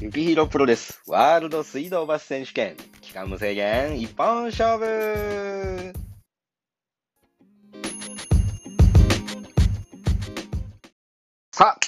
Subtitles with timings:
[0.00, 5.92] ゆきひろプロレスワールド水道橋選手権期間無制限一本勝負
[11.50, 11.78] さあ、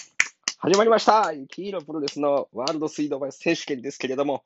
[0.58, 1.32] 始まりました。
[1.32, 4.42] ゆきひろプロレスのワールド水道橋選手権ですけれども、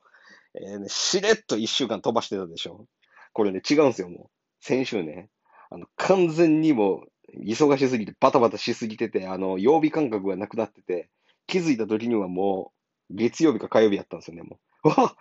[0.53, 2.85] えーね、しれっと一週間飛ばしてたでしょ。
[3.33, 4.29] これね、違うんですよ、もう。
[4.61, 5.29] 先週ね、
[5.71, 11.09] あの、完全にもう、忙しすぎて、バタバタしすぎてて、あの、曜日感覚がなくなってて、
[11.47, 12.74] 気づいた時にはもう、
[13.09, 14.89] 月曜日か火曜日やったんですよね、もう。
[14.89, 15.15] わ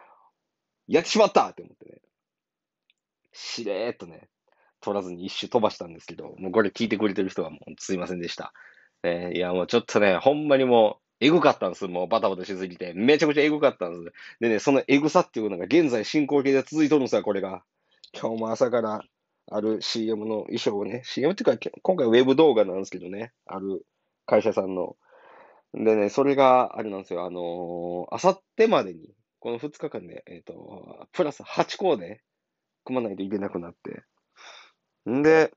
[0.86, 2.00] やってしまったって思ってね。
[3.32, 4.28] しれーっとね、
[4.80, 8.52] 取らずに一周飛ばしたんですけど、もうこれ聞いてくれてる人はもうすいませんでした。
[9.02, 11.86] えーいや、もうちょっとね、ほんまにもう、エグかったんです。
[11.86, 12.92] もうバタバタしすぎて。
[12.94, 14.14] めちゃくちゃエグかったんです。
[14.40, 17.64] でね、そのエグさっていうのが現在進行形で続いとるんですよ、これが。
[18.12, 19.02] 今日も朝から
[19.50, 23.86] ある CM の衣装をね、CM っていうか、今回ウェブ動画なんですけどね、ある
[24.26, 24.96] 会社さんの。
[25.74, 32.22] でね、それがあれなんですよ、あのー、あさってまでに、この2日間で、えっ、と、プラス8コーデ
[32.84, 34.04] 組まないといけなくなって。
[35.10, 35.52] んで、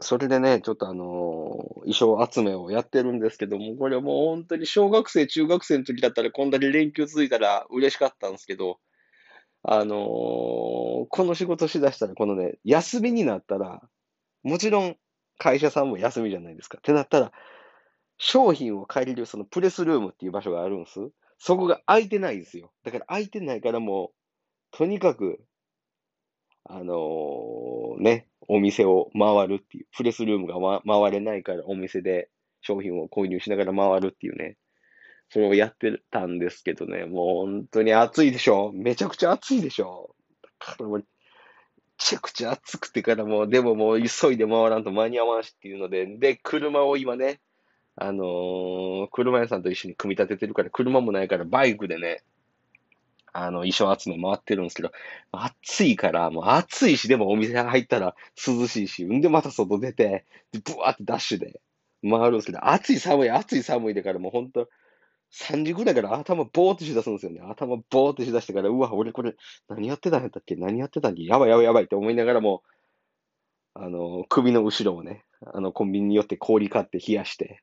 [0.00, 8.78] それでね、ちょっとあのー衣装集めをやってるんですけども、これはもう本当に小学生、中学生の時だったらこんだけ連休続いたら嬉しかったんですけど、
[9.62, 13.80] あのーこの仕事しだしたら、このね、休みになったら、
[14.42, 14.96] もちろん
[15.38, 16.78] 会社さんも休みじゃないですか。
[16.78, 17.32] ってなったら、
[18.18, 21.10] 商品を借りるそのプレスルームっていう場所があるんです。
[21.38, 22.72] そこが空いてないんですよ。
[22.84, 24.12] だから空いてないからも
[24.72, 25.40] う、とにかく、
[26.64, 32.28] あのーね、お店を回るっていう、プレスルームが、ま、回れないからお店で
[32.60, 34.56] 商品を購入しながら回るっていうね、
[35.30, 38.72] それをやってたんですけどね、もう本当に暑いでしょ。
[38.74, 40.14] めちゃくちゃ暑いでしょ。
[40.42, 41.04] だからもう、め
[41.98, 47.40] ちゃくちゃ暑くてからもう、でももう急いで回らんと間に合わんしっていうので、で、車を今ね、
[48.00, 52.22] あのー車屋さんと一緒に組み立ててるから、車もないからバイクでね、
[53.32, 54.90] あの、衣装集め回ってるんですけど、
[55.32, 58.14] 暑いから、もう暑いし、でもお店入ったら
[58.46, 61.60] 涼しいし、んでまた外出て、で、ブワーってダッシュで
[62.02, 64.68] 回るんですけど、暑い寒い、暑い寒いでからもうほんと、
[65.30, 67.40] 3時ぐらいから頭ボーってしだすんですよね。
[67.42, 69.34] 頭ボーってしだしてから、うわ、俺これ
[69.68, 70.56] 何やってたんやったっけ？
[70.56, 72.62] 何やってたんっけやばいやばいやばいって思いながらも、
[73.74, 77.62] あの、首の後ろをね、あの、コンビニによって氷買って冷やして、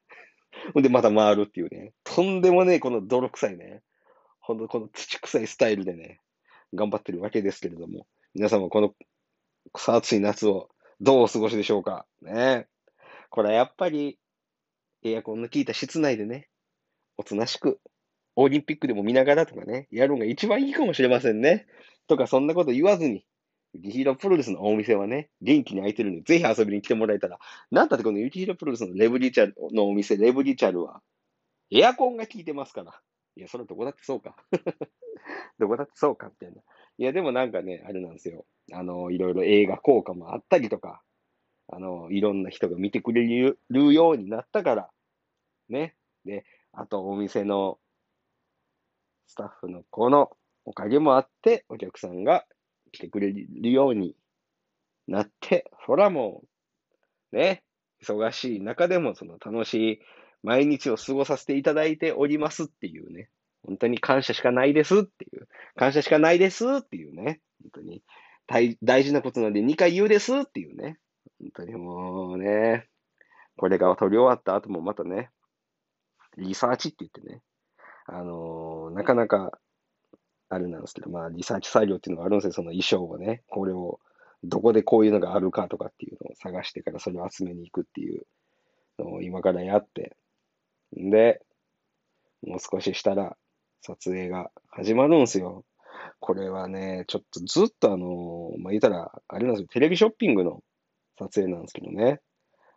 [0.73, 3.81] ほ んでまた回るっていうね、とんでもねえこの泥臭いね、
[4.39, 6.19] ほんとこの土臭いスタイルでね、
[6.73, 8.93] 頑張ってるわけですけれども、皆さんもこの
[9.73, 10.69] 草暑い夏を
[11.01, 12.05] どうお過ごしでしょうか。
[12.21, 12.67] ね。
[13.29, 14.17] これはやっぱり、
[15.03, 16.49] エアコンの効いた室内でね、
[17.17, 17.79] おとなしく、
[18.35, 21.67] オリンピックでも見ながらとかね、やるのが一番いいかもしれませんね。
[22.07, 23.25] とか、そんなこと言わずに、
[23.75, 27.39] ユキヒロプロレスのお店はね、元気に開いてるんで、ぜひ遊びに来てもらえたら。
[27.71, 31.01] なんだってこのユキヒロプロレスのレブリチャルのお店、レブリチャルは、
[31.71, 32.93] エアコンが効いてますから。
[33.35, 34.35] いや、それどこだってそうか。
[35.59, 36.61] どこだってそうか、みたいな。
[36.97, 38.45] いや、でもなんかね、あれなんですよ。
[38.71, 41.01] あの、いろいろ映画効果もあったりとか、
[41.67, 44.89] あの、いろんな人が見てくれるようになったから、
[45.69, 45.95] ね。
[46.23, 47.79] で、あとお店の
[49.27, 50.31] スタッフの子の
[50.63, 52.45] おかげもあって、お客さんが
[52.91, 54.15] 来てくれるように
[55.07, 56.43] なって、そらも
[57.31, 57.63] う、ね、
[58.03, 59.99] 忙しい中でもその楽しい
[60.43, 63.29] 毎日を過ごさせていただいておりますっていうね、
[63.65, 68.03] 本当に感謝しかないですっていう、感謝しかないですっていうね、本当に
[68.47, 70.97] 大大事なことなんで2回言うですっていうね、
[71.39, 72.87] 本当にもうね、
[73.57, 75.29] これが撮り終わった後もまたね、
[76.37, 77.41] リサーチって言ってね、
[78.05, 79.57] あのーなかなか、
[80.49, 83.99] あれなんですけど、まあ、リサーチ作業っていうのがあるんですよ、その衣装をね、これを、
[84.43, 88.27] どこでこういうのがあるかとかっていうのを探してからそれを集めに行くっていう
[88.99, 90.15] のを今からやって、
[90.99, 91.41] んで、
[92.45, 93.35] もう少ししたら
[93.81, 95.65] 撮影が始まるんですよ。
[96.19, 100.61] これはね、ちょっとずっとあのまあ、言ったら、あれなんですよ、テレビショッピングの
[101.17, 102.19] 撮影なんですけどね、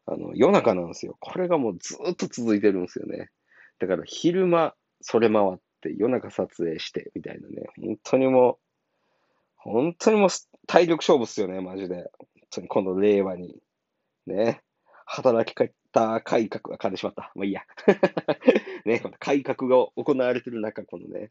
[0.07, 1.17] あの、夜中なんですよ。
[1.21, 3.29] これがもうずっと続いてるんですよね。
[3.79, 7.67] だから昼間、それ回って、夜中撮影して、みたいなね。
[7.77, 8.59] 本当にもう、
[9.57, 10.29] 本当にもう
[10.67, 11.97] 体力勝負っすよね、マジで。
[11.97, 12.05] 本
[12.51, 13.57] 当にこの令和に。
[14.27, 14.63] ね。
[15.07, 17.33] 働き方改革が噛んでしまった。
[17.35, 17.63] まあいいや。
[18.85, 21.31] ね、この改革が行われてる中、このね。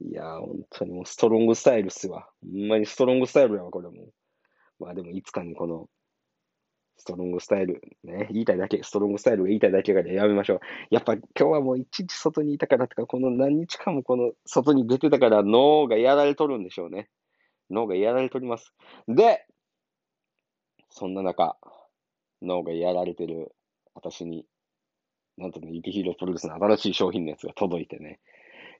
[0.00, 2.28] いやー、本当にもうストロングスタイルっすわ。
[2.42, 4.10] ほんまにストロングスタイルやわ、これも。
[4.78, 5.88] まあでもいつかにこの、
[7.04, 10.60] ストロングスタイル、ね、言いたいだけ、ストロングスタイルが言いたいだけからやめましょう。
[10.88, 17.10] やっぱ今日はもう一日外にいたからとか、この何日間もこの外に出てたから脳がやられとるんでしょうね。
[17.70, 18.72] 脳がやられとります。
[19.06, 19.44] で、
[20.88, 21.58] そんな中、
[22.40, 23.52] 脳がやられてる
[23.94, 24.46] 私に、
[25.36, 28.18] なんとね、ユキヒロプロレスの新しい商品のやつが届いてね。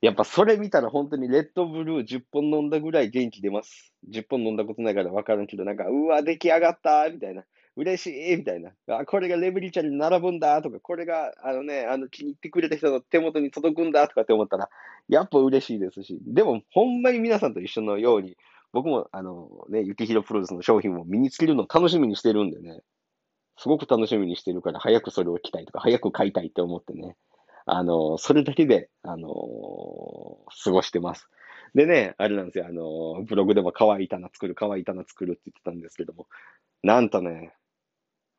[0.00, 3.92] やっぱそれ見たら本当にレッドブルー10本飲んだぐらい元気出ます。
[4.10, 7.44] 10本飲んだことないから分からんけど、なんか、うわ、出来上がったみたいな。
[7.76, 8.72] 嬉しいみたいな。
[8.88, 14.70] あ、これがレブリちゃんに並ぶんだとか、これが、あのね、あの、気に入ってくれた人の手元に届くんだとかって思ったら、
[15.08, 18.36] やっぱ嬉しいですし、でも、ほんまに皆さんと一緒のように、
[18.72, 22.80] 僕も、あの、ね、ゆきひろプロレスの商品を身につけるのを楽しみにしてるんでね、
[23.56, 27.16] すごく楽しみにしてるから、早くそれを着たいとか、早く買いたいって思ってね、
[27.66, 29.28] あの、それだけで、あの、
[30.64, 31.28] 過ごしてます。
[31.74, 36.26] でね、あれなんですよ、あの、ブログでも可愛い棚作る、可愛い棚作るって言ってたんですけども、
[36.82, 37.52] なんとね、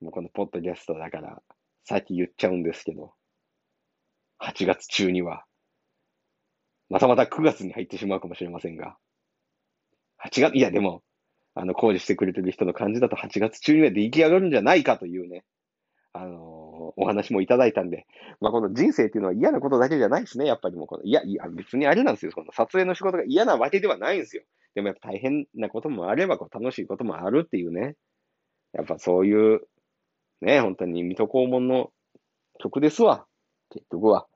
[0.06, 1.42] もうこのポッドキャストだから、
[1.84, 3.14] さっき言っちゃうんですけど、
[4.40, 5.46] 8月中には、
[6.90, 8.98] またまた9月に入ってしまうかもしれませんが、
[10.24, 11.02] 8月、いやでも、
[11.56, 15.44] あの、工事してくれてる人の感じだと8月中には出来上がるんじゃないかというね、
[16.14, 16.56] あのー
[16.98, 18.06] お話もいただいたんで、
[18.40, 24.44] まあ、この人生っていうのは嫌なことだけじゃないですね、やっぱりもうこの、いや、いや、別にあれなんですよ、この撮影の仕事が嫌なわけではないんですよ。
[24.76, 27.96] でもやっぱ大変なこともあれば、こう楽しいこともあるっていうね、
[28.74, 29.62] やっぱそういう、
[30.46, 31.92] ね、本当に水戸黄門の
[32.60, 33.26] 曲ですわ、
[33.72, 34.28] 結局は。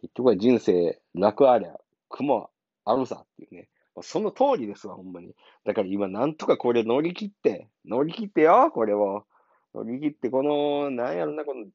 [0.00, 1.74] 結局は人生楽ありゃ、
[2.08, 2.50] 苦も
[2.84, 3.68] あるさっていうね。
[4.00, 5.34] その通りですわ、ほんまに。
[5.64, 9.24] だから今なんとかこれ乗り切って、乗り切ってよ、これを。
[9.74, 11.66] 乗り切って、この、なんやろな、この、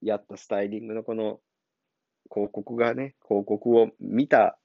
[0.00, 1.40] やったスタイリングのこの
[2.32, 4.56] 広告がね、広告を見た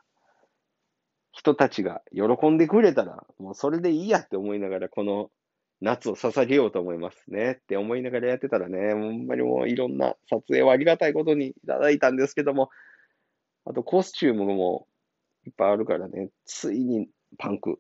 [1.31, 5.31] 人たちが喜んでくれたら、もうそれでいいやって思いながら、この
[5.83, 12.69] 夏を捧げようと思いますねって思いながらやってたらね、ほんまにもういろんな撮影をありがたいことにいただいたんですけども、
[13.65, 14.87] あとコスチュームも
[15.45, 17.79] いっぱいあるからね、ついにパンク。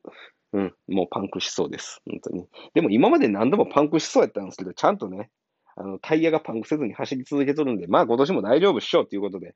[0.51, 2.01] うん、もうパンクしそうです。
[2.05, 2.45] 本当に。
[2.75, 5.29] でも今まで何度もパンクしそうやったんですけど、ちゃんとね、
[5.75, 9.55] あの、タイヤがパンクせずに走り続けとるんで、まあ今年も大丈夫っしょっていうことで、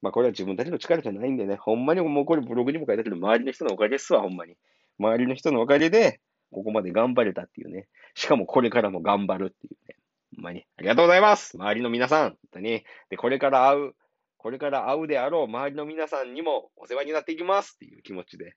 [0.00, 4.54] まあこれは自分たちの力じゃないんでね、ほんまにもうこれブログにも書いたけど、周りの人のおかげですわ、ほんまに。
[4.98, 7.88] 周りの人のおかげで、ここまで頑張れたっていうね。
[8.14, 9.96] しかもこれからも頑張るっていうね。
[10.36, 10.66] ほんまに。
[10.76, 12.30] ありがとうございます周りの皆さん。
[12.30, 12.84] 本当に。
[13.08, 13.94] で、これから会う、
[14.36, 18.54] これから会うであろう周りの皆さんにもお世話になっていきますっていう気持ちで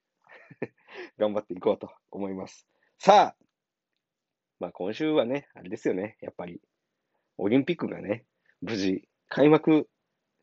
[1.19, 2.67] 頑張っていこうと思います。
[2.97, 3.45] さあ、
[4.59, 6.17] まあ今週はね、あれですよね。
[6.21, 6.61] やっぱり、
[7.37, 8.25] オリンピックがね、
[8.61, 9.89] 無事開幕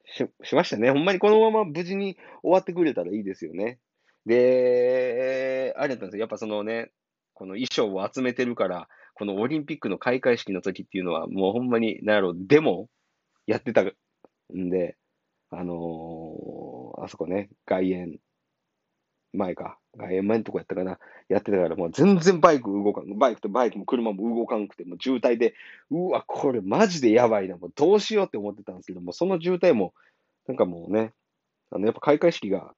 [0.04, 0.90] ししましたね。
[0.90, 3.78] ほんまにこのまま無事に終わってくれたらいいですよね。
[4.26, 6.20] で、あれだったんですよ。
[6.20, 6.90] やっぱそのね、
[7.40, 12.90] この衣装を集めてるから、このオリンピックの開会式の時っていうのは、もうほんまに、なんやろ、デモ
[13.46, 14.98] やってたんで、
[15.48, 18.18] あのーあそこね、外苑
[19.32, 20.98] 前か、外苑前のとこやったかな、
[21.30, 25.54] やってたから、もう全然バイク動かん、バイクとバイクも車も動かんくて、もう渋滞で、
[25.90, 29.94] うわ、これマジでやばいな、もうどうしようって思ってたんですけども、その渋滞も、
[30.46, 31.14] なんかもうね、
[31.70, 32.74] あの、やっぱ開会式が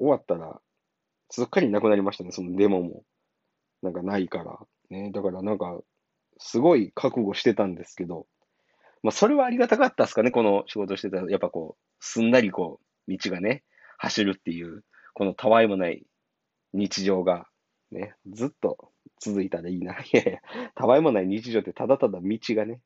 [0.00, 0.60] 終わったら、
[1.30, 3.04] すっかりなくなりましたね、そのデモも。
[3.82, 4.58] なんかないから。
[4.90, 5.80] ね、だからなんか、
[6.38, 8.26] すごい覚悟してたんですけど、
[9.02, 11.30] まあ、それはありがたかったですかね、この仕事してたら。
[11.30, 13.64] やっぱこう、すんなりこう、道がね、
[13.98, 14.84] 走るっていう、
[15.14, 16.04] このたわいもない
[16.72, 17.46] 日常が、
[17.90, 18.90] ね、ずっと
[19.20, 19.94] 続いたらいいな。
[19.94, 20.38] いやいや、
[20.74, 22.80] たわいもない日常ってただただ道がね、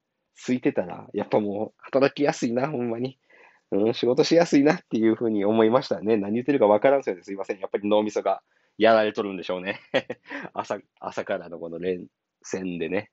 [0.46, 3.18] 空いてたら、やっぱもう働きやすいな、ほんまに。
[3.72, 6.16] うん、仕事しやすいなっていうふうに思いましたね。
[6.16, 7.22] 何言ってるかわからんすよね。
[7.22, 7.58] すいません。
[7.58, 8.42] やっぱり脳みそが
[8.78, 9.80] やられとるんでしょうね。
[10.54, 12.06] 朝、朝からのこの連
[12.42, 13.10] 戦でね。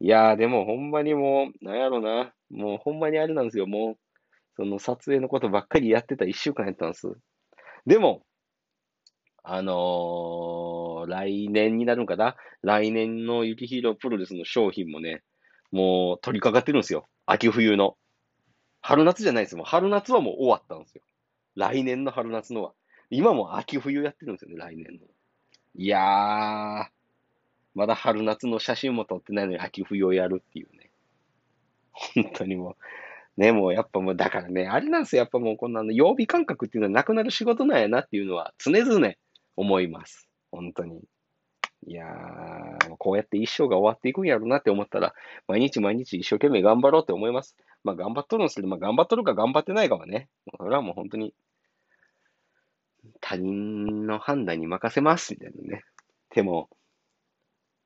[0.00, 2.32] いやー、でもほんまにもう、なんやろな。
[2.50, 3.66] もうほんまにあれなんですよ。
[3.66, 3.98] もう、
[4.56, 7.08] その撮影のことばっかりやってた一週間やったんです。
[7.86, 8.24] でも、
[9.42, 15.22] あのー来年になるのかな来年のユキヒーロープロレスの商品もね、
[15.70, 17.08] もう取り掛かってるんですよ。
[17.24, 17.96] 秋冬の。
[18.82, 19.56] 春夏じゃないです。
[19.56, 21.02] もう春夏はもう終わったんですよ。
[21.54, 22.72] 来年の春夏のは。
[23.10, 25.06] 今も秋冬やってるんですよね、来年の。
[25.74, 26.86] いやー、
[27.74, 30.90] まだ春夏の写真も撮ってないのに秋冬をやるっていうね。
[31.92, 32.76] 本当にも
[33.36, 35.20] う、ね、もうやっぱもう、だからね、あれなんですよ。
[35.20, 39.14] やっぱもうこんなの曜日感覚っていうのはなくなる仕事なんやなっていうのは常々
[39.56, 40.28] 思います。
[40.50, 41.02] 本当に。
[41.86, 45.14] いやー、こうやって一生が終わっていくんやろうなって思ったら、
[45.46, 47.56] 毎日毎日一生懸命頑張ろうって思います。
[47.84, 51.32] まあ頑張っとるんですけど、まあ頑張っとるか頑張ってないかはね、それはもう本当に
[53.20, 55.84] 他人の判断に任せます、みたいなね。
[56.34, 56.68] でも、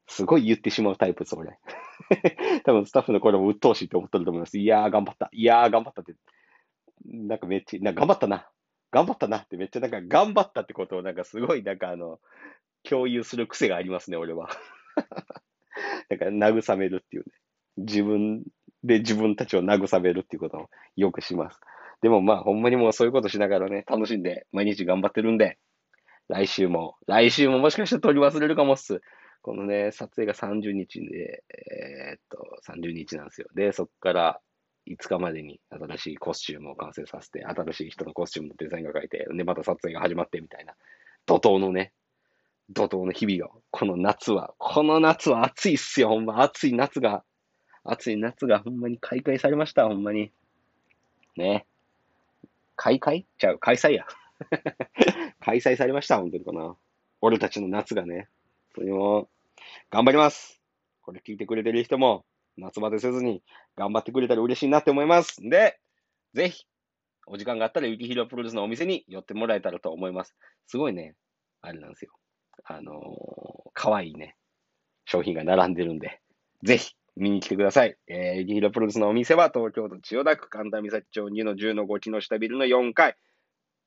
[0.06, 1.58] すごい言ってしまうタイプです、俺。
[2.64, 4.58] 多分スタッフの声も鬱陶しいと思ってると思います。
[4.58, 5.28] いやー、頑張った。
[5.32, 6.14] いやー、頑張ったって。
[7.04, 8.48] なんかめっちゃ、なんか頑張ったな。
[8.90, 12.20] 頑張ったなってめっちゃなんか頑張ったってことをなんかすごいなんかあの、
[12.82, 14.50] 共有する癖がありますね、俺は。
[16.10, 17.32] だか慰めるっていうね。
[17.78, 18.44] 自分
[18.84, 21.60] で自分たちを慰めるっていうことをよくします。
[22.02, 25.58] でもまあ、ほんまにもうそういうことしながらね、楽しんで毎日頑張ってるんで、
[26.28, 29.00] 来週も、来週ももしかしたら取り忘れるかもっす。
[29.40, 33.48] このね、撮影が30日で、えー、っと、30日なんですよ。
[33.54, 34.40] で、そっから
[34.88, 40.74] 5日までに新しいコスチュームを完成させて、新しい人のコスチュームのデザインが書いて、で、また撮影が始まってみたいな、
[41.26, 41.92] 怒涛のね、
[42.70, 46.40] 怒涛の日々が、この夏は、この夏は暑いっすよ、ほんま。
[46.42, 47.24] 暑い夏が、
[47.84, 50.32] 暑い夏がほんまに開会されました、ほんまに。
[51.36, 51.66] ね。
[52.76, 53.26] 開会？
[53.38, 54.06] ちゃう、開催や。
[55.40, 56.76] 開催されました、本当にかな。
[57.20, 58.28] 俺たちの夏がね。
[58.74, 59.28] それも、
[59.90, 60.60] 頑張ります。
[61.02, 62.24] これ聞いてくれてる人も、
[62.56, 63.42] 夏バテせずに
[63.76, 65.42] 頑張ってくれたら嬉しいなって思います。
[65.42, 65.78] んで、
[66.34, 66.64] ぜひ、
[67.26, 70.34] お時間があったら、ゆきひろプロレスのお店に寄ってもらえたらと思います。
[70.66, 71.14] すごいね、
[71.60, 72.12] あれなんですよ。
[72.64, 74.36] あのー、かわいいね、
[75.04, 76.20] 商品が並んでるんで、
[76.62, 77.96] ぜひ、見に来てください。
[78.08, 83.16] えー、ゆきひろプロレスのお店は、東京都千代田区神田三崎町2の10の5木の下ビルの4階、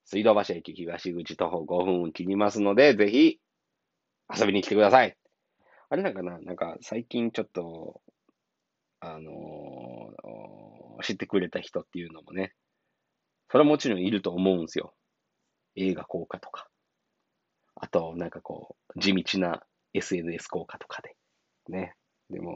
[0.06, 3.40] 水道橋駅東口徒歩5分を切りますので、ぜひ、
[4.36, 5.18] 遊びに来てください。
[5.90, 8.02] あれなんかななんか、最近ちょっと、
[9.00, 12.54] あのー、知ってくれた人っていうのもね、
[13.50, 14.94] それはもちろんいると思うんですよ。
[15.76, 16.68] 映画効果とか。
[17.76, 19.62] あと、なんかこう、地道な
[19.94, 21.16] SNS 効果とかで。
[21.70, 21.96] ね。
[22.30, 22.54] でも、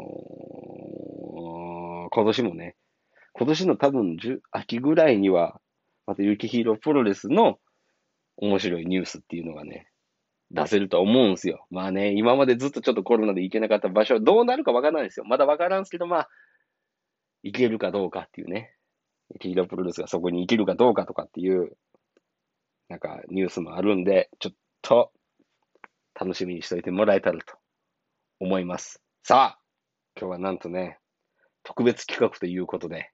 [2.20, 2.76] 今年もね、
[3.32, 4.18] 今年の多分
[4.52, 5.62] 秋ぐらいには、
[6.06, 7.60] また、ユキヒーロープロレスの
[8.36, 9.88] 面白いニュースっていうのがね、
[10.52, 11.66] 出せると思うんですよ。
[11.70, 15.26] まあね、今までずっとちょっとコロナで行けなかった場所はどうなるかわからないですよ。
[15.26, 16.30] まだわからんすけど、まあ、
[17.44, 18.76] 行けるかどうかっていうね。
[19.40, 21.78] キーロプロレスがそこに行けるかどうかとかっていう、
[22.90, 25.14] なんかニュースもあるんで、ちょっと
[26.20, 27.56] 楽しみにしといてもらえたらと
[28.42, 29.02] 思います。
[29.24, 29.60] さあ、
[30.20, 30.99] 今日はなんとね、
[31.70, 33.12] 特別企画ということで、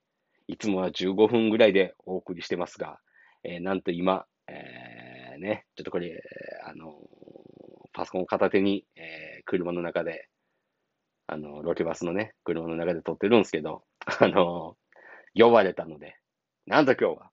[0.47, 2.99] いつもは15分ぐらいでお送りしてますが、
[3.43, 6.23] えー、なんと今、えー、ね、ちょっとこれ、
[6.65, 6.93] あの
[7.91, 10.29] パソコン片手に、えー、車の中で、
[11.27, 13.83] あの、ロケバスのね、車の中で撮ってるんですけど、
[14.21, 14.77] あの
[15.33, 16.15] 呼ばれたので、
[16.65, 17.31] なんと今日は、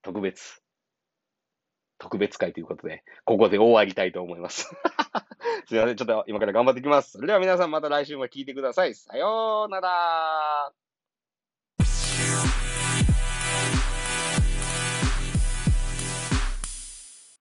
[0.00, 0.62] 特別、
[1.98, 4.70] 特別会ということで、ここで終わりたいと思います。
[5.66, 7.12] すいません、ちょっと今から頑張っていきます。
[7.12, 8.94] それでは皆さんまた来週も聞いてください。
[8.94, 10.83] さようなら